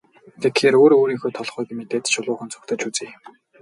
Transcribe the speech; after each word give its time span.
Тэгэхээр 0.41 0.75
өөрөө 0.81 0.99
өөрийнхөө 1.01 1.31
толгойг 1.37 1.69
мэдээд 1.77 2.05
шулуухан 2.13 2.49
зугтаж 2.51 2.79
үзье. 2.89 3.09